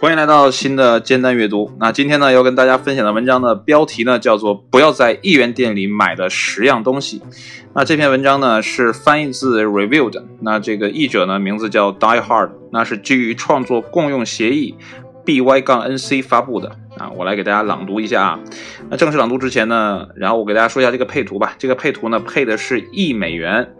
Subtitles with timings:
[0.00, 1.70] 欢迎来到新的煎蛋阅读。
[1.78, 7.20] 那今天呢，要跟大家分享的文章的标题呢，叫做“不要在一元店里买的十样东西”。
[7.76, 10.24] 那这篇文章呢，是翻译自 Review 的。
[10.40, 14.74] 那这个译者呢，名字叫 Die Hard，那是基于创作共用协议
[15.26, 16.74] BY-NC 发布的。
[16.96, 18.40] 啊，我来给大家朗读一下啊。
[18.88, 21.54] 那正式朗读之前呢，然后我给大家说一下这个配图吧。
[21.58, 23.74] 这个配图呢，配的是一美元。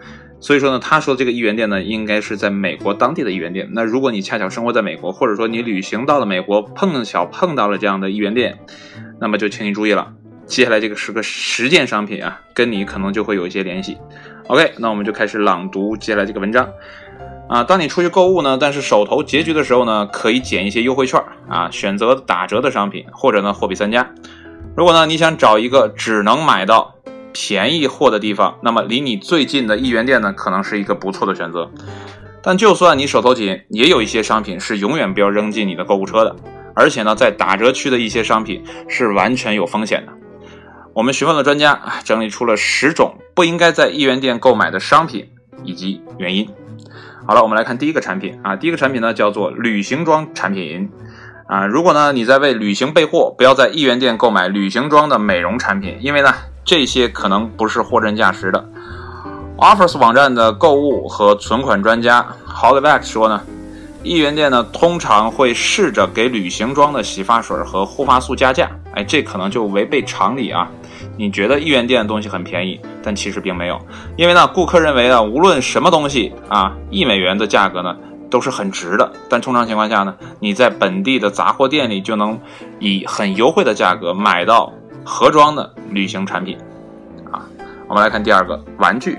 [0.45, 3.67] 所以说呢，他说这个一元店呢，应该是在美国当地的一元店。
[3.73, 8.59] 那如果你恰巧生活在美国，或者说你旅行到了美国，碰巧碰到了这样的一元店，
[9.19, 10.13] 那么就请你注意了，
[10.45, 13.97] 接下来这个是个实践商品啊，跟你可能就会有一些联系。
[14.49, 16.69] OK，那我们就开始朗读接下来这个文章
[17.49, 17.65] 啊。
[17.65, 24.11] 当你出去购物呢，但是手头拮据的时候呢，可以捡一些优惠券啊，选择打折的商品，或者呢货比三家。
[24.77, 26.91] 如果呢你想找一个只能买到。
[27.35, 31.69] 便宜货的地方，那么离你最近的一元店呢，可能是一个不错的选择。
[32.43, 36.37] 但就算你手头紧，也有一些商品是永远不要扔进你的购物车的。
[36.77, 40.13] 而且呢，在打折区的一些商品是完全有风险的。
[40.93, 45.29] 我们询问了专家，整理出了十种不应该在一元店购买的商品
[45.65, 46.49] 以及原因。
[47.27, 50.91] 好了，我们来看第一个产品啊，第一个产品呢叫做旅行装产品
[51.49, 51.67] 啊。
[51.67, 56.33] 如果呢你在为旅行备货，不要在一元店购买旅行装的美容产品，因为呢。
[56.65, 58.65] 这些可能不是货真价实的。
[59.57, 63.41] Offers 网站的购物和存款专家 Hollyback 说呢，
[64.03, 70.69] 一元店呢通常会试着给旅行装的洗发水和护发素加价，哎，这可能就违背常理啊。
[71.17, 73.79] 你觉得一元店的东西很便宜，但其实并没有，
[74.17, 77.95] 因为呢，顾客认为呢，无论什么东西啊，一美元的价格呢
[78.29, 79.13] 都是很值的。
[79.29, 82.41] 但通常情况下呢，你在本地的杂货店里就能
[82.81, 84.73] 以很优惠的价格买到。
[85.05, 86.57] 盒装的旅行产品，
[87.31, 87.45] 啊，
[87.89, 89.19] 我们来看第二个玩具，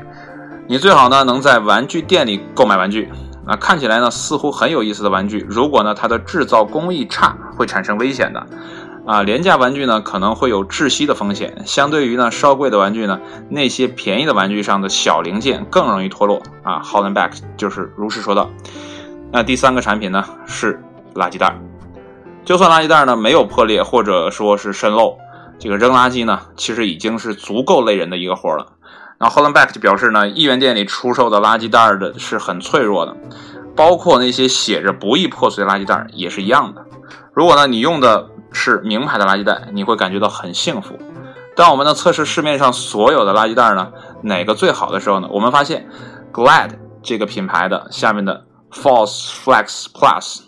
[0.67, 3.09] 你最好呢能在玩具店里购买玩具，
[3.45, 8.47] 啊，看起来呢似乎很有意思的玩具，如果呢它的制造工艺差，会产生危险的，
[9.05, 18.49] 啊，廉价玩具呢可能会有窒息的风险，相对于呢稍贵的玩具呢，那些便宜的玩具上的小零件更容易脱落，啊，Hollandback 就是如实说道。
[19.31, 20.81] 那第三个产品呢是
[21.13, 21.55] 垃圾袋，
[22.43, 25.17] 就算垃圾袋呢没有破裂或者说是渗漏。
[25.57, 28.73] 这个扔垃圾呢，其实已经是足够累人的一个活了。
[29.17, 33.15] 那 Hollandback 就表示呢，一元店里出售的垃圾袋的是很脆弱的，
[33.75, 36.85] 包括那些写着不易破碎的垃圾袋也是一样的。
[37.33, 40.99] 如果呢你用的是名牌的垃圾袋，你会感觉到很幸福。
[41.55, 45.89] 当我们呢测试市面上所有的垃圾袋呢，哪个最好的时候呢，我们发现
[46.33, 50.41] Glad 这个品牌的下面的 False Flex Plus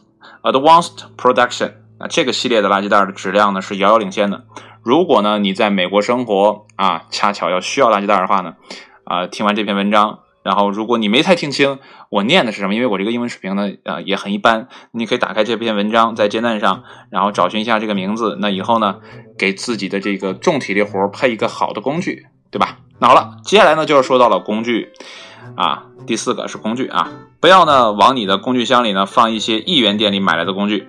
[0.44, 4.44] Advanced Production 啊这个系列的垃圾袋的质量呢是遥遥领先的。
[4.88, 8.56] 如果呢你在美国生活啊，恰巧要需要垃圾袋的话呢，
[9.04, 19.00] 啊，听完这篇文章，然后如果你没太听清我念的是什么，因为我这个英文水平呢，呃，也很一般，你可以打开这篇文章在煎蛋上，然后找寻一下这个名字，那以后呢，
[19.38, 22.78] 给自己的这个重体力活配一个好的工具，对吧？
[23.00, 24.94] 那好了，接下来呢就是说到了工具，
[25.58, 27.12] 啊，第四个是工具啊，
[27.42, 30.88] 不要呢往你的工具箱里呢放一些一元店里买来的工具。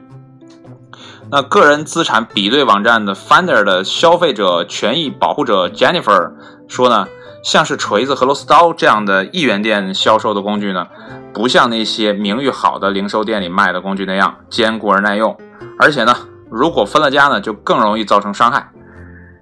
[1.30, 6.32] 那个人资产比对网站的 Finder 的消费者权益保护者 Jennifer
[6.68, 7.06] 说呢，
[7.44, 10.86] 像是锤子和螺丝刀这样的一元店销售的工具呢，
[11.34, 15.36] 不像那些名誉好的零售店里卖的工具那样坚固而耐用，
[15.78, 16.16] 而且呢，
[16.50, 18.70] 如果分了家呢，就更容易造成伤害。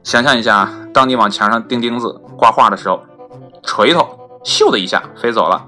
[0.02, 3.00] 想象一下，当你往墙上钉钉子、挂画的时候，
[3.62, 4.08] 锤头
[4.44, 5.64] 咻的一下飞走了，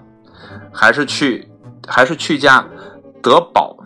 [0.72, 1.48] 还是去
[1.86, 2.64] 还是去家
[3.22, 3.76] 德宝。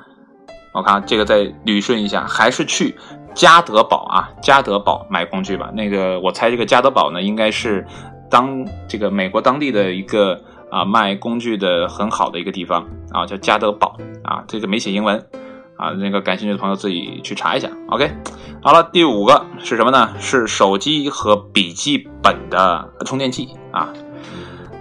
[0.72, 2.96] 我看这个再捋顺一下，还是去
[3.34, 5.70] 家得宝啊，家得宝买工具吧。
[5.74, 7.86] 那个我猜这个家得宝呢，应该是
[8.30, 10.40] 当这个美国当地的一个
[10.70, 14.42] 啊卖工具的很好的一个地方啊，叫家得宝啊。
[14.48, 15.18] 这个没写英文
[15.76, 17.70] 啊，那个感兴趣的朋友自己去查一下。
[17.88, 18.10] OK，
[18.62, 20.14] 好了，第五个是什么呢？
[20.18, 23.92] 是手机和笔记本的充电器啊。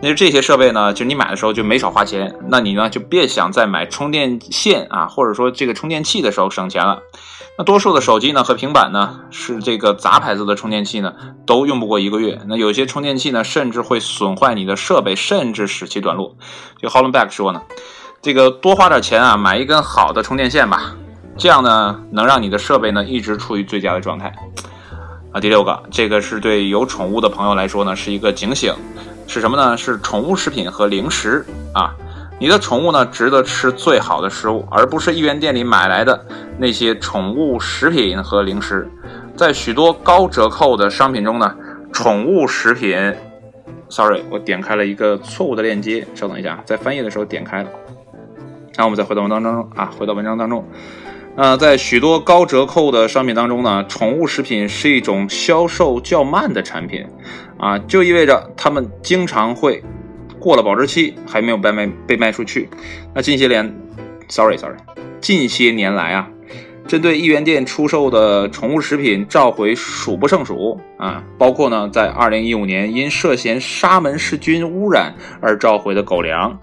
[0.01, 6.99] 那就这些设备呢，就你买的时候就没少花钱，那你呢就别想在买充电线啊，或者说这个充电器的时候省钱了。
[7.57, 11.13] 那多数的手机呢和平板呢是这个杂牌子的充电器呢，
[11.45, 12.39] 都用不过一个月。
[12.47, 16.35] 那有些充电器呢，甚至会损坏你的设备，甚至使其短路。
[16.81, 17.61] 就 Hollandback 说呢，
[18.23, 20.95] 这个多花点钱啊，买一根好的充电线吧，
[21.37, 24.33] 这样呢能让你的设备呢一直处于最佳的状态。
[25.31, 28.73] 啊，第六个，这个是对有宠物的朋友来说呢，是一个警醒。
[29.33, 29.77] 是什么呢？
[29.77, 31.95] 是宠物食品和零食啊！
[32.37, 36.25] 你的宠物呢，值得吃最好的食物，而不是一元店里买来的
[36.57, 38.85] 那些宠物食品和零食。
[39.37, 41.55] 在许多高折扣的商品中呢，
[41.93, 43.15] 宠物食品
[43.87, 47.69] ，sorry，我点开了一个错误的链接，稍等一下，在翻译的时候点开了。
[48.75, 50.61] 然后我们再回到文章当中啊，回到文章当中。
[51.33, 57.07] 那，在许多高折扣的商品当中呢，宠物食品是一种销售较慢的产品，
[57.57, 59.81] 啊，就意味着它们经常会
[60.39, 62.69] 过了保质期还没有被卖被卖出去。
[63.15, 63.73] 那近些年
[64.27, 64.75] ，sorry sorry，
[65.21, 66.27] 近些年来啊，
[66.85, 76.59] 针对一元店出售的宠物食品召回数不胜数啊，包括呢，在2015年因涉嫌沙门氏菌污染而召回的狗粮。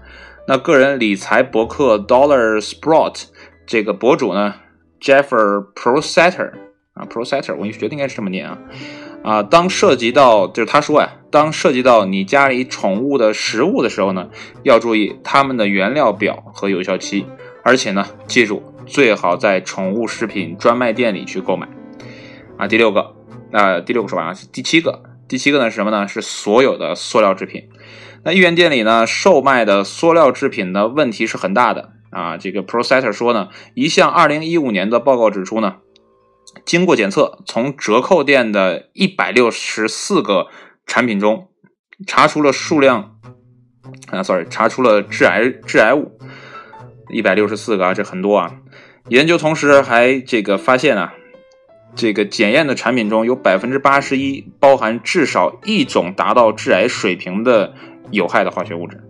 [0.47, 3.23] 那个人理财博客 Dollar Sprout。
[3.69, 4.55] 这个博主呢
[4.99, 6.53] ，Jeffrey Prosetter
[6.95, 8.57] 啊，Prosetter，我觉得应该是这么念啊
[9.23, 9.43] 啊。
[9.43, 14.31] 当涉及到就是他说啊，当涉及到你家里宠物的食物的时候呢，
[14.63, 17.27] 要注意它们的原料表和有效期，
[17.63, 21.69] 而且呢，记住最好在宠物食品专卖店里去购买
[22.57, 22.67] 啊。
[22.67, 23.13] 第六个，
[23.51, 26.07] 那第六个说完了，第七个，第七个呢是什么呢？
[26.07, 27.69] 是所有的塑料制品。
[28.23, 31.91] 那一元店里呢，售卖的塑料制品的问题是很大的。
[32.11, 35.77] 啊，这个 Processor 说呢，一项2015年的报告指出呢，
[36.65, 40.47] 经过检测，从折扣店的164个
[40.85, 41.49] 产品中，
[42.07, 43.19] 查出了数量
[44.11, 46.17] 啊，sorry，查出了致癌致癌物
[47.09, 48.55] 164个啊，这很多啊。
[49.09, 51.13] 研究同时还这个发现啊，
[51.95, 57.73] 这个检验的产品中有81%包含至少一种达到致癌水平的
[58.11, 59.03] 有害的化学物质。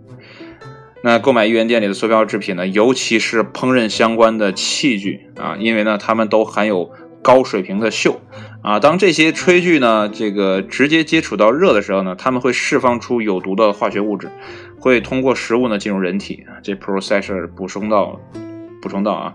[1.02, 6.90] 那购买一元店里的塑料制品呢，尤其是烹饪相关的器具啊，因为呢，它们都含有
[7.22, 8.16] 高水平的溴
[8.62, 8.78] 啊。
[8.80, 14.30] 当这些炊具呢，这个直接接触到热的时候呢，它们会释放出有毒的化学物质，
[14.78, 16.44] 会通过食物呢进入人体。
[16.62, 18.20] 这 processor 补充到，
[18.82, 19.34] 补充到啊。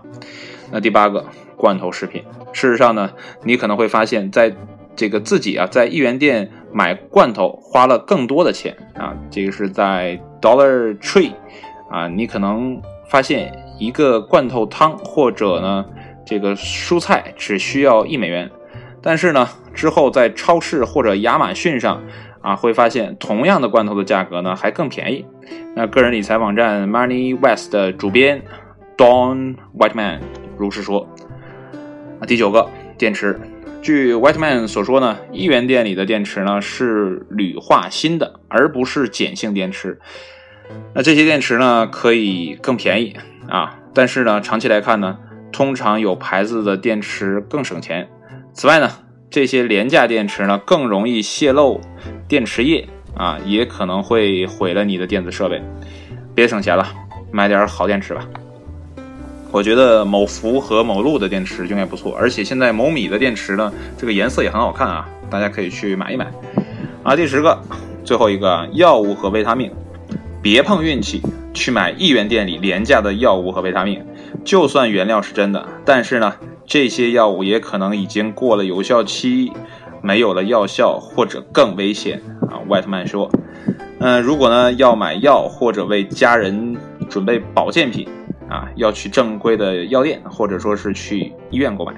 [0.70, 1.26] 那第八个，
[1.56, 2.22] 罐头食品。
[2.52, 3.10] 事实上呢，
[3.44, 4.54] 你可能会发现，在
[4.94, 9.16] 这个自己啊，在一元店买罐头花了更多的钱啊。
[9.30, 11.32] 这个是在 Dollar Tree。
[11.90, 15.86] 啊，你可能发现一个罐头汤或者呢
[16.26, 18.50] 这个蔬菜只需要一美元，
[19.00, 22.02] 但是呢之后在超市或者亚马逊上
[22.42, 25.24] 啊会发现同样的罐头的价格呢还更便宜。
[25.76, 28.42] 那个人理财网站 Money West 的主编
[28.98, 30.18] Don Whiteman
[30.58, 31.08] 如是说。
[32.18, 33.38] 啊，第九个电池，
[33.86, 40.00] 据 Whiteman 所说呢，一元店里的电池呢是铝化锌的，而不是碱性电池。
[40.92, 43.16] 那这些电池呢，可以更便宜
[43.48, 45.16] 啊，但是呢，长期来看呢，
[45.52, 48.08] 通常有牌子的电池更省钱。
[48.52, 48.90] 此外呢，
[49.30, 51.80] 这些廉价电池呢，更容易泄漏
[52.26, 55.62] 电池液啊，也可能会毁了你的电子设备。
[56.34, 56.88] 别省钱了，
[57.30, 58.26] 买点好电池吧。
[59.52, 66.30] 我觉得某福和某路的电池应该不错，而且现在某米的电池呢，这个颜色也很好看啊，大家可以去买一买。
[67.02, 67.58] 啊，第十个，
[68.04, 69.70] 最后一个药物和维他命。
[70.42, 71.22] 别碰运气，
[71.54, 74.04] 去买一元店里廉价的药物和维他命。
[74.44, 76.34] 就算原料是真的，但是呢，
[76.66, 79.50] 这些药物也可能已经过了有效期，
[80.02, 82.20] 没有了药效，或者更危险
[82.50, 82.58] 啊。
[82.68, 83.30] 外特曼说
[83.98, 86.76] ：“嗯，如果呢要买药或者为家人
[87.08, 88.06] 准备保健品
[88.48, 91.94] 啊，要去正规的药店，或者说是去医院购买。”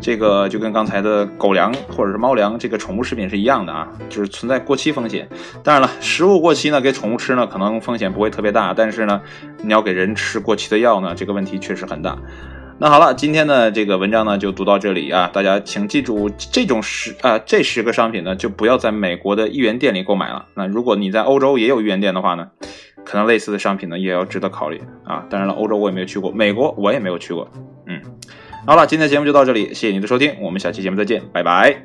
[0.00, 5.26] 这个就跟刚才的狗粮或者是猫粮，这个宠物食品是一样的啊，就是存在过期风险。
[5.62, 9.22] 当然了，食物过期呢，给宠物吃呢，可能风险不会特别大，但是呢，
[9.62, 12.18] 你要给人吃过期的药呢，这个问题确实很大。
[12.76, 20.46] 那好了，今天的这个文章呢就读到这里啊，大家请记住，这种十啊这十个商品呢，就不要在美国的一元店里购买了。
[20.54, 22.48] 那如果你在欧洲也有一元店的话呢，
[23.02, 25.26] 可能类似的商品呢，也要值得考虑啊。
[25.30, 27.48] 当然了，欧洲我也没有去过，美国我也没有去过。
[27.86, 28.00] 嗯，
[28.66, 31.82] 好了，今天的节目就到这里，谢谢您的收听，我们下期节目再见，拜拜。